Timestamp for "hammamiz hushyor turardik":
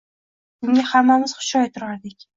0.93-2.27